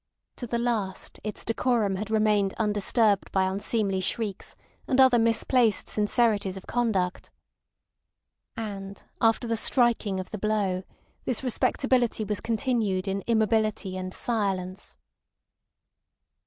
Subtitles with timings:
[0.37, 4.55] To the last its decorum had remained undisturbed by unseemly shrieks
[4.87, 7.29] and other misplaced sincerities of conduct.
[8.57, 10.81] And after the striking of the blow,
[11.25, 14.97] this respectability was continued in immobility and silence.